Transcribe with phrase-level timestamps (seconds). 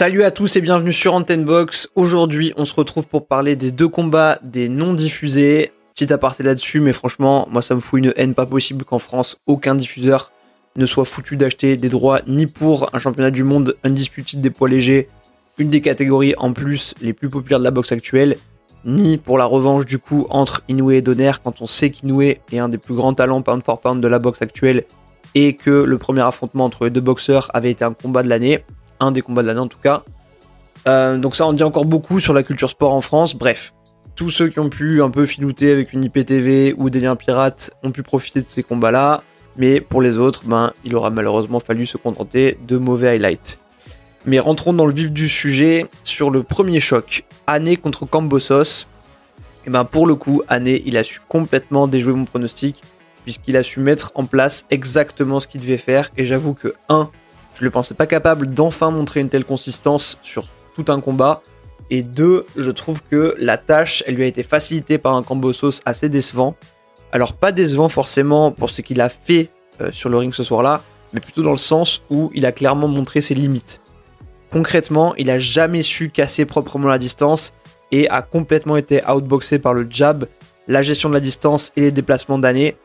[0.00, 1.90] Salut à tous et bienvenue sur Antenne Box.
[1.94, 5.72] Aujourd'hui, on se retrouve pour parler des deux combats des non diffusés.
[5.94, 9.36] Petit aparté là-dessus, mais franchement, moi ça me fout une haine pas possible qu'en France,
[9.46, 10.32] aucun diffuseur
[10.76, 14.70] ne soit foutu d'acheter des droits ni pour un championnat du monde undisputé des poids
[14.70, 15.10] légers,
[15.58, 18.38] une des catégories en plus les plus populaires de la boxe actuelle,
[18.86, 22.40] ni pour la revanche du coup entre Inoue et Donner quand on sait qu'Inoue est
[22.54, 24.84] un des plus grands talents pound for pound de la boxe actuelle
[25.34, 28.64] et que le premier affrontement entre les deux boxeurs avait été un combat de l'année,
[29.00, 30.02] un des combats de l'année en tout cas.
[30.86, 33.34] Euh, donc ça en dit encore beaucoup sur la culture sport en France.
[33.34, 33.72] Bref,
[34.14, 37.70] tous ceux qui ont pu un peu filouter avec une IPTV ou des liens pirates
[37.82, 39.22] ont pu profiter de ces combats-là.
[39.56, 43.58] Mais pour les autres, ben, il aura malheureusement fallu se contenter de mauvais highlights.
[44.26, 47.24] Mais rentrons dans le vif du sujet sur le premier choc.
[47.46, 48.86] Année contre Cambosos.
[49.66, 52.82] Et ben pour le coup, Année, il a su complètement déjouer mon pronostic
[53.22, 56.10] puisqu'il a su mettre en place exactement ce qu'il devait faire.
[56.16, 57.10] Et j'avoue que 1.
[57.60, 61.42] Je le pensais pas capable d'enfin montrer une telle consistance sur tout un combat.
[61.90, 62.46] Et 2.
[62.56, 66.56] Je trouve que la tâche, elle lui a été facilitée par un Cambosos assez décevant.
[67.12, 69.50] Alors pas décevant forcément pour ce qu'il a fait
[69.82, 72.88] euh, sur le ring ce soir-là, mais plutôt dans le sens où il a clairement
[72.88, 73.82] montré ses limites.
[74.50, 77.52] Concrètement, il a jamais su casser proprement la distance
[77.92, 80.26] et a complètement été outboxé par le jab,
[80.66, 82.76] la gestion de la distance et les déplacements d'année.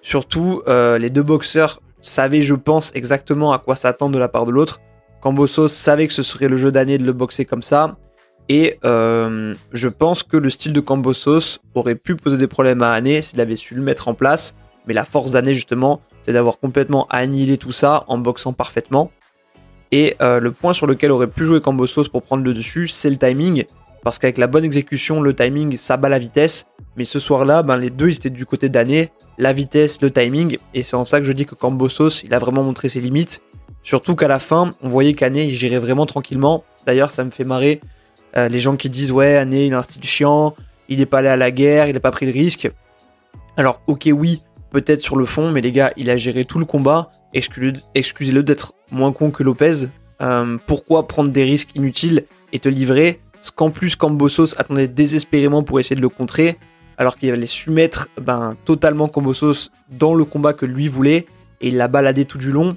[0.00, 4.46] Surtout, euh, les deux boxeurs savaient, je pense, exactement à quoi s'attendre de la part
[4.46, 4.80] de l'autre.
[5.20, 7.96] Cambosos savait que ce serait le jeu d'année de le boxer comme ça.
[8.48, 12.92] Et euh, je pense que le style de Cambosos aurait pu poser des problèmes à
[12.92, 14.54] Année s'il avait su le mettre en place.
[14.86, 19.12] Mais la force d'Année, justement, c'est d'avoir complètement annihilé tout ça en boxant parfaitement.
[19.92, 23.10] Et euh, le point sur lequel aurait pu jouer Cambosos pour prendre le dessus, c'est
[23.10, 23.64] le timing.
[24.02, 26.66] Parce qu'avec la bonne exécution, le timing, ça bat la vitesse.
[26.96, 30.56] Mais ce soir-là, ben, les deux, ils étaient du côté d'année, la vitesse, le timing.
[30.74, 33.42] Et c'est en ça que je dis que Cambosos, il a vraiment montré ses limites.
[33.82, 36.64] Surtout qu'à la fin, on voyait qu'Année, il gérait vraiment tranquillement.
[36.86, 37.80] D'ailleurs, ça me fait marrer
[38.36, 40.54] euh, les gens qui disent Ouais, Année, il a un style chiant,
[40.88, 42.70] il n'est pas allé à la guerre, il n'a pas pris de risque.
[43.56, 44.40] Alors, ok, oui,
[44.70, 47.10] peut-être sur le fond, mais les gars, il a géré tout le combat.
[47.34, 49.86] Excusez-le d'être moins con que Lopez.
[50.20, 55.80] Euh, pourquoi prendre des risques inutiles et te livrer qu'en plus Cambosos attendait désespérément pour
[55.80, 56.58] essayer de le contrer,
[56.96, 61.26] alors qu'il allait su mettre ben, totalement Cambosos dans le combat que lui voulait,
[61.60, 62.76] et il l'a baladé tout du long.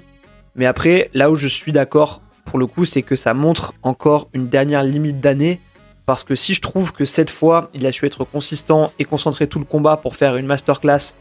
[0.54, 4.28] Mais après, là où je suis d'accord pour le coup, c'est que ça montre encore
[4.32, 5.60] une dernière limite d'année.
[6.06, 9.48] Parce que si je trouve que cette fois, il a su être consistant et concentrer
[9.48, 11.14] tout le combat pour faire une masterclass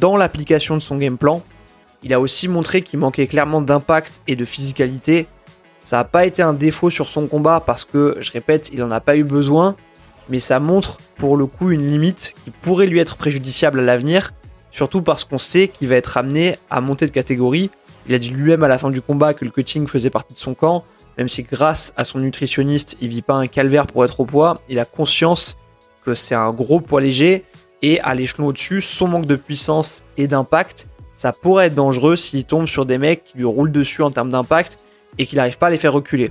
[0.00, 1.42] dans l'application de son game plan,
[2.02, 5.26] il a aussi montré qu'il manquait clairement d'impact et de physicalité.
[5.90, 8.92] Ça n'a pas été un défaut sur son combat parce que, je répète, il n'en
[8.92, 9.74] a pas eu besoin,
[10.28, 14.30] mais ça montre pour le coup une limite qui pourrait lui être préjudiciable à l'avenir,
[14.70, 17.72] surtout parce qu'on sait qu'il va être amené à monter de catégorie.
[18.06, 20.38] Il a dit lui-même à la fin du combat que le coaching faisait partie de
[20.38, 20.84] son camp,
[21.18, 24.60] même si grâce à son nutritionniste, il vit pas un calvaire pour être au poids,
[24.68, 25.56] il a conscience
[26.04, 27.44] que c'est un gros poids léger
[27.82, 30.86] et à l'échelon au-dessus, son manque de puissance et d'impact
[31.16, 34.30] ça pourrait être dangereux s'il tombe sur des mecs qui lui roulent dessus en termes
[34.30, 34.78] d'impact
[35.18, 36.30] et qu'il n'arrive pas à les faire reculer.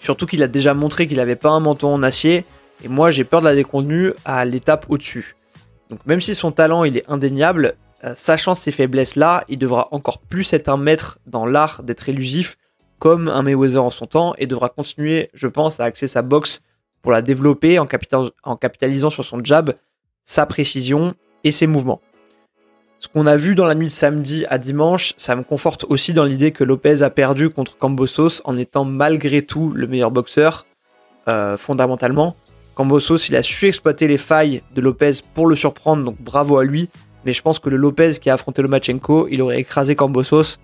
[0.00, 2.44] Surtout qu'il a déjà montré qu'il n'avait pas un menton en acier,
[2.84, 5.36] et moi j'ai peur de la déconvenue à l'étape au-dessus.
[5.90, 9.88] Donc même si son talent il est indéniable, euh, sachant ces faiblesses là, il devra
[9.92, 12.56] encore plus être un maître dans l'art d'être élusif
[12.98, 16.60] comme un Mayweather en son temps et devra continuer, je pense, à axer sa boxe
[17.02, 19.74] pour la développer en capitalisant sur son jab,
[20.24, 22.00] sa précision et ses mouvements.
[23.04, 26.14] Ce qu'on a vu dans la nuit de samedi à dimanche, ça me conforte aussi
[26.14, 30.64] dans l'idée que Lopez a perdu contre Cambosos en étant malgré tout le meilleur boxeur,
[31.28, 32.34] euh, fondamentalement.
[32.74, 36.64] Cambosos, il a su exploiter les failles de Lopez pour le surprendre, donc bravo à
[36.64, 36.88] lui.
[37.26, 40.58] Mais je pense que le Lopez qui a affronté Lomachenko, il aurait écrasé Cambosos.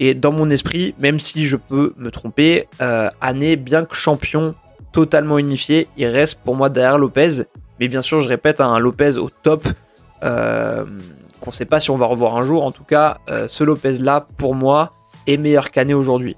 [0.00, 3.10] Et dans mon esprit, même si je peux me tromper, euh,
[3.58, 4.54] bien que champion
[4.92, 7.42] totalement unifié, il reste pour moi derrière Lopez.
[7.78, 9.68] Mais bien sûr, je répète, un Lopez au top.
[10.24, 10.84] Euh,
[11.42, 12.62] qu'on ne sait pas si on va revoir un jour.
[12.62, 14.92] En tout cas, euh, ce Lopez-là, pour moi,
[15.26, 16.36] est meilleur qu'Année aujourd'hui.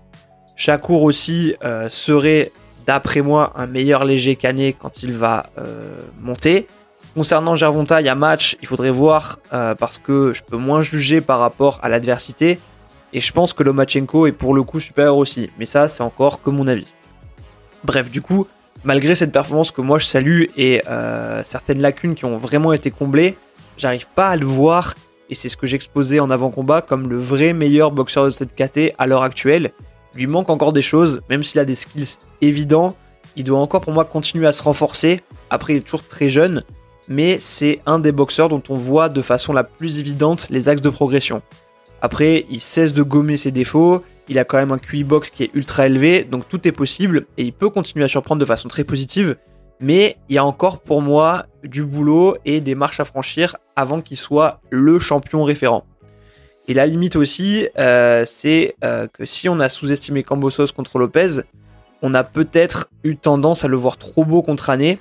[0.57, 2.53] Shakur aussi euh, serait,
[2.87, 6.67] d'après moi, un meilleur léger qu'Année quand il va euh, monter.
[7.15, 9.39] Concernant Gervonta, il y a match, il faudrait voir
[9.79, 12.59] parce que je peux moins juger par rapport à l'adversité.
[13.13, 15.49] Et je pense que Lomachenko est pour le coup supérieur aussi.
[15.57, 16.89] Mais ça, c'est encore que mon avis.
[17.85, 18.49] Bref, du coup,
[18.83, 20.83] malgré cette performance que moi je salue et
[21.45, 23.37] certaines lacunes qui ont vraiment été comblées,
[23.77, 24.95] j'arrive pas à le voir,
[25.31, 28.95] et c'est ce que j'exposais en avant-combat, comme le vrai meilleur boxeur de cette KT
[28.99, 29.73] à l'heure actuelle.
[30.15, 32.97] Il lui manque encore des choses, même s'il a des skills évidents,
[33.37, 35.23] il doit encore pour moi continuer à se renforcer.
[35.51, 36.63] Après, il est toujours très jeune,
[37.09, 40.83] mais c'est un des boxeurs dont on voit de façon la plus évidente les axes
[40.83, 41.43] de progression.
[42.01, 45.43] Après, il cesse de gommer ses défauts, Il a quand même un QI box qui
[45.43, 48.69] est ultra élevé, donc tout est possible et il peut continuer à surprendre de façon
[48.69, 49.37] très positive.
[49.81, 54.01] Mais il y a encore pour moi du boulot et des marches à franchir avant
[54.01, 55.85] qu'il soit le champion référent.
[56.67, 61.43] Et la limite aussi, euh, c'est euh, que si on a sous-estimé Cambosos contre Lopez,
[62.01, 64.99] on a peut-être eu tendance à le voir trop beau contre Ané.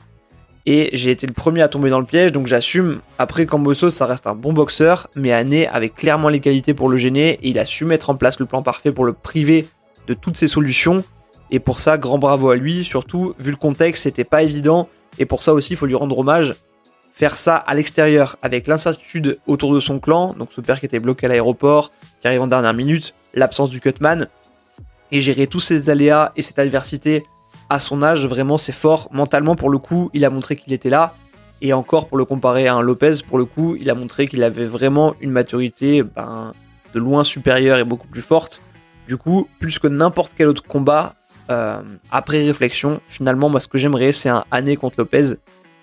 [0.65, 3.01] Et j'ai été le premier à tomber dans le piège, donc j'assume.
[3.19, 6.95] Après, Cambosos, ça reste un bon boxeur, mais Ané avait clairement les qualités pour le
[6.95, 9.67] gêner et il a su mettre en place le plan parfait pour le priver
[10.07, 11.03] de toutes ses solutions.
[11.51, 12.83] Et pour ça, grand bravo à lui.
[12.83, 14.89] Surtout, vu le contexte, c'était pas évident.
[15.19, 16.55] Et pour ça aussi, il faut lui rendre hommage
[17.13, 20.99] faire ça à l'extérieur avec l'incertitude autour de son clan, donc ce père qui était
[20.99, 24.27] bloqué à l'aéroport, qui arrive en dernière minute, l'absence du cutman,
[25.11, 27.23] et gérer tous ces aléas et cette adversité
[27.69, 29.09] à son âge, vraiment c'est fort.
[29.11, 31.13] Mentalement pour le coup, il a montré qu'il était là,
[31.61, 34.43] et encore pour le comparer à un Lopez, pour le coup, il a montré qu'il
[34.43, 36.53] avait vraiment une maturité ben,
[36.93, 38.59] de loin supérieure et beaucoup plus forte.
[39.07, 41.13] Du coup, plus que n'importe quel autre combat,
[41.49, 41.81] euh,
[42.11, 45.35] après réflexion, finalement, moi ce que j'aimerais c'est un année contre Lopez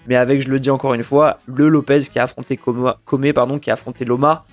[0.06, 2.58] mais avec, je le dis encore une fois, le Lopez qui a affronté
[3.04, 4.44] Comé, pardon, qui a affronté Loma,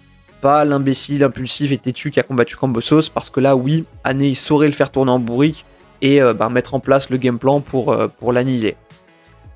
[0.42, 4.36] pas l'imbécile impulsif et têtu qui a combattu Cambosos, parce que là, oui, Ané, il
[4.36, 5.66] saurait le faire tourner en bourrique
[6.02, 8.76] et euh, bah, mettre en place le game plan pour, euh, pour l'annihiler.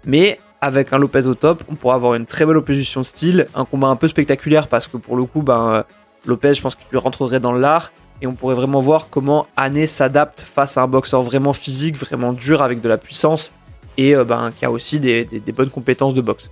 [0.06, 3.66] Mais avec un Lopez au top, on pourra avoir une très belle opposition style, un
[3.66, 5.84] combat un peu spectaculaire parce que pour le coup, ben,
[6.26, 7.92] Lopez, je pense qu'il rentrerait dans l'art
[8.22, 12.34] et on pourrait vraiment voir comment Ané s'adapte face à un boxeur vraiment physique, vraiment
[12.34, 13.54] dur avec de la puissance
[13.98, 15.26] et euh, ben, qui a aussi des,
[15.56, 16.52] bonnes compétences de boxe.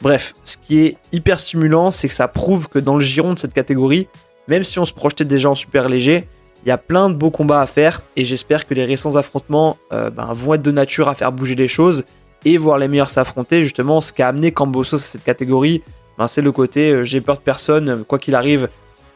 [0.00, 3.38] Bref, ce qui est hyper stimulant, c'est que ça prouve que dans le giron de
[3.38, 4.08] cette catégorie,
[4.48, 6.28] même si on se projetait déjà en super léger,
[6.64, 9.76] il y a plein de beaux combats à faire et j'espère que les récents affrontements
[9.92, 12.04] euh, ben, vont être de nature à faire bouger les choses
[12.44, 13.62] et voir les meilleurs s'affronter.
[13.62, 15.82] Justement, ce qui a amené Cambosos à cette catégorie,
[16.18, 18.68] ben, c'est le côté euh, j'ai peur de personne, quoi qu'il arrive,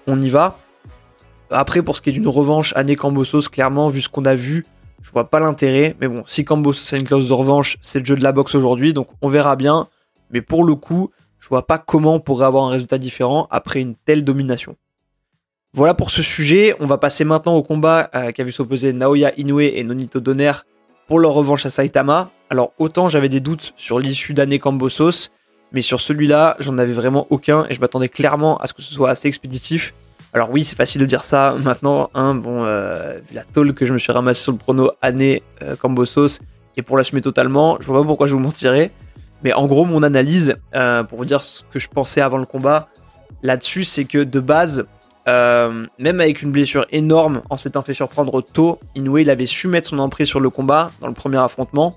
[0.09, 0.59] on y va.
[1.51, 4.65] Après, pour ce qui est d'une revanche, année Cambosos, clairement, vu ce qu'on a vu,
[5.03, 5.95] je vois pas l'intérêt.
[6.01, 8.55] Mais bon, si Cambo c'est une clause de revanche, c'est le jeu de la boxe
[8.55, 9.87] aujourd'hui, donc on verra bien.
[10.31, 13.81] Mais pour le coup, je vois pas comment on pourrait avoir un résultat différent après
[13.81, 14.77] une telle domination.
[15.73, 16.75] Voilà pour ce sujet.
[16.81, 20.19] On va passer maintenant au combat euh, qui a vu s'opposer Naoya Inoue et Nonito
[20.21, 20.53] Donner
[21.07, 22.31] pour leur revanche à Saitama.
[22.51, 25.31] Alors autant j'avais des doutes sur l'issue d'année Cambosos,
[25.73, 28.93] mais sur celui-là, j'en avais vraiment aucun et je m'attendais clairement à ce que ce
[28.93, 29.95] soit assez expéditif.
[30.33, 32.11] Alors oui, c'est facile de dire ça maintenant.
[32.15, 35.77] Hein, bon, euh, la tôle que je me suis ramassé sur le prono année euh,
[35.77, 36.41] Cambosos,
[36.77, 38.93] et pour l'assumer totalement, je vois pas pourquoi je vous mentirais.
[39.43, 42.47] Mais en gros, mon analyse, euh, pour vous dire ce que je pensais avant le
[42.47, 42.89] combat,
[43.43, 44.87] là-dessus, c'est que de base,
[45.29, 49.69] euh, même avec une blessure énorme, en s'étant fait surprendre tôt, Inoue, il avait su
[49.69, 51.93] mettre son emprise sur le combat dans le premier affrontement.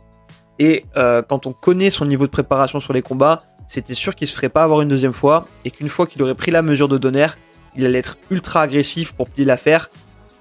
[0.60, 3.40] Et quand on connaît son niveau de préparation sur les combats,
[3.72, 6.36] c'était sûr qu'il se ferait pas avoir une deuxième fois, et qu'une fois qu'il aurait
[6.36, 7.28] pris la mesure de Donner,
[7.78, 9.90] il allait être ultra agressif pour plier l'affaire.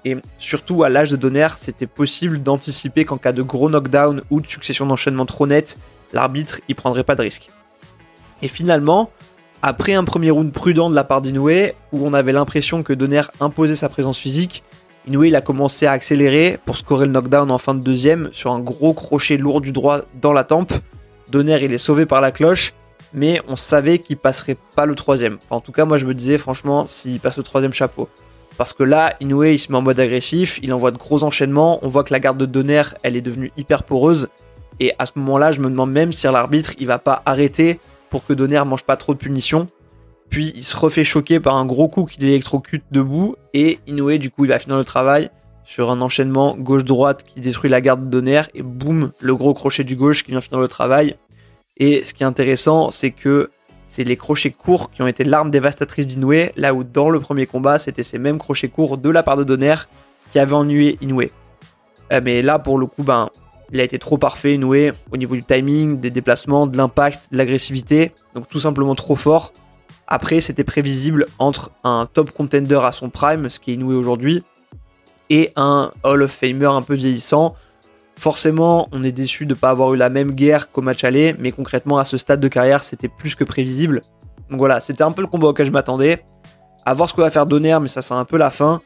[0.03, 4.41] Et surtout, à l'âge de Donner, c'était possible d'anticiper qu'en cas de gros knockdown ou
[4.41, 5.77] de succession d'enchaînements trop nette,
[6.11, 7.47] l'arbitre y prendrait pas de risque.
[8.41, 9.11] Et finalement,
[9.61, 13.21] après un premier round prudent de la part d'Inoue, où on avait l'impression que Donner
[13.39, 14.61] imposait sa présence physique,
[15.07, 18.51] Inoue il a commencé à accélérer pour scorer le knockdown en fin de deuxième sur
[18.51, 20.73] un gros crochet lourd du droit dans la tempe.
[21.31, 22.73] Donner il est sauvé par la cloche
[23.13, 25.37] mais on savait qu'il passerait pas le troisième.
[25.49, 28.09] en tout cas, moi je me disais franchement, s'il passe le troisième chapeau.
[28.57, 31.79] Parce que là, Inoue il se met en mode agressif, il envoie de gros enchaînements,
[31.83, 34.27] on voit que la garde de Donner elle est devenue hyper poreuse.
[34.79, 38.25] Et à ce moment-là, je me demande même si l'arbitre il va pas arrêter pour
[38.25, 39.67] que Donner mange pas trop de punitions.
[40.29, 43.35] Puis il se refait choquer par un gros coup qui l'électrocute debout.
[43.53, 45.29] Et Inoue, du coup, il va finir le travail
[45.65, 48.43] sur un enchaînement gauche-droite qui détruit la garde de Donner.
[48.53, 51.15] Et boum, le gros crochet du gauche qui vient finir le travail.
[51.81, 53.49] Et ce qui est intéressant, c'est que
[53.87, 57.47] c'est les crochets courts qui ont été l'arme dévastatrice d'Inoue, là où dans le premier
[57.47, 59.75] combat, c'était ces mêmes crochets courts de la part de Donner
[60.31, 61.23] qui avaient ennuyé Inoue.
[62.13, 63.29] Euh, mais là, pour le coup, ben,
[63.71, 67.37] il a été trop parfait, Inoue, au niveau du timing, des déplacements, de l'impact, de
[67.37, 68.11] l'agressivité.
[68.35, 69.51] Donc tout simplement trop fort.
[70.05, 74.43] Après, c'était prévisible entre un top contender à son prime, ce qui est Inoue aujourd'hui,
[75.31, 77.55] et un Hall of Famer un peu vieillissant,
[78.21, 81.35] Forcément, on est déçu de ne pas avoir eu la même guerre qu'au match aller,
[81.39, 84.01] mais concrètement, à ce stade de carrière, c'était plus que prévisible.
[84.51, 86.23] Donc voilà, c'était un peu le combat auquel je m'attendais.
[86.85, 88.79] À voir ce que va faire Donner, mais ça sent un peu la fin.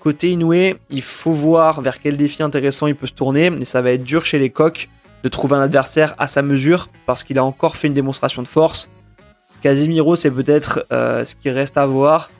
[0.00, 3.82] Côté Inoue, il faut voir vers quel défi intéressant il peut se tourner, mais ça
[3.82, 4.88] va être dur chez les coqs
[5.22, 8.48] de trouver un adversaire à sa mesure, parce qu'il a encore fait une démonstration de
[8.48, 8.88] force.
[9.60, 12.30] Casimiro, c'est peut-être euh, ce qui reste à voir.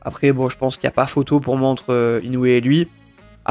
[0.00, 2.60] Après, bon, je pense qu'il n'y a pas photo pour moi entre euh, Inoue et
[2.60, 2.86] lui.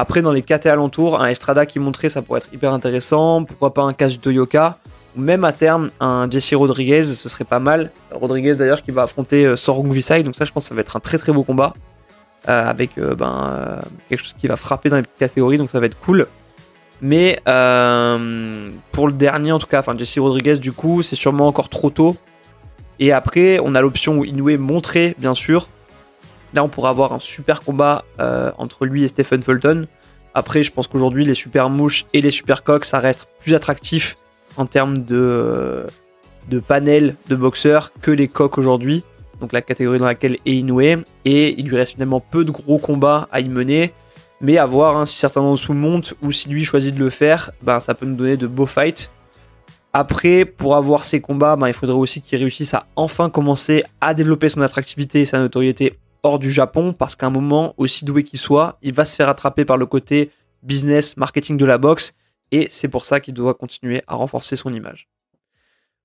[0.00, 3.42] Après, dans les KT alentours, un Estrada qui montrait, ça pourrait être hyper intéressant.
[3.42, 4.78] Pourquoi pas un Kazuto Yoka
[5.16, 7.90] ou même à terme un Jesse Rodriguez, ce serait pas mal.
[8.12, 10.82] Rodriguez d'ailleurs qui va affronter euh, Sorung Visai, donc ça je pense que ça va
[10.82, 11.72] être un très très beau combat.
[12.46, 15.98] avec ben, quelque chose qui va frapper dans les petites catégories, donc ça va être
[15.98, 16.28] cool.
[17.02, 21.68] Mais pour le dernier, en tout cas, enfin Jesse Rodriguez, du coup, c'est sûrement encore
[21.68, 22.16] trop tôt.
[23.00, 25.68] Et après, on a l'option où Inoue montré, bien sûr.
[26.54, 28.04] Là, on pourra avoir un super combat
[28.58, 29.86] entre lui et Stephen Fulton.
[30.34, 34.14] Après, je pense qu'aujourd'hui, les super mouches et les super coques, ça reste plus attractif
[34.56, 35.86] en termes de,
[36.48, 39.04] de panel de boxeurs que les coques aujourd'hui.
[39.40, 41.02] Donc la catégorie dans laquelle est Inoue.
[41.24, 43.92] Et il lui reste finalement peu de gros combats à y mener.
[44.40, 47.10] Mais à voir hein, si certains d'entre nous montent ou si lui choisit de le
[47.10, 49.10] faire, ben, ça peut nous donner de beaux fights.
[49.92, 54.14] Après, pour avoir ces combats, ben, il faudrait aussi qu'il réussisse à enfin commencer à
[54.14, 58.24] développer son attractivité et sa notoriété hors du Japon, parce qu'à un moment, aussi doué
[58.24, 60.30] qu'il soit, il va se faire attraper par le côté
[60.62, 62.14] business, marketing de la boxe,
[62.50, 65.08] et c'est pour ça qu'il doit continuer à renforcer son image.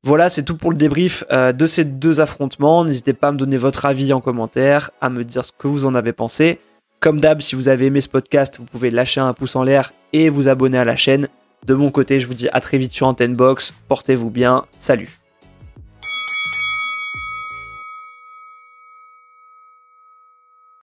[0.05, 2.83] Voilà, c'est tout pour le débrief euh, de ces deux affrontements.
[2.83, 5.85] N'hésitez pas à me donner votre avis en commentaire, à me dire ce que vous
[5.85, 6.59] en avez pensé.
[6.99, 9.93] Comme d'hab, si vous avez aimé ce podcast, vous pouvez lâcher un pouce en l'air
[10.11, 11.29] et vous abonner à la chaîne.
[11.65, 13.73] De mon côté, je vous dis à très vite sur Antenne Box.
[13.87, 14.65] Portez-vous bien.
[14.71, 15.22] Salut